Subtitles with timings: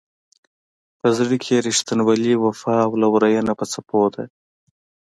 [0.99, 4.23] په زړه کې یې رښتینولي، وفا او لورینه په څپو ده.